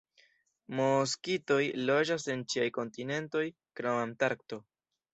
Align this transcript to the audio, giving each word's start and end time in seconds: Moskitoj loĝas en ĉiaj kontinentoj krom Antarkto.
Moskitoj 0.79 1.59
loĝas 1.91 2.27
en 2.37 2.43
ĉiaj 2.55 2.67
kontinentoj 2.81 3.47
krom 3.81 4.05
Antarkto. 4.11 4.65